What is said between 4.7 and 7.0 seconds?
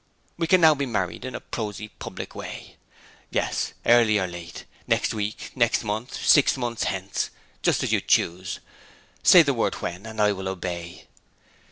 next week, next month, six months